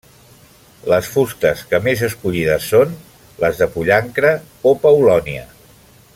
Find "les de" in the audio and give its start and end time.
3.45-3.69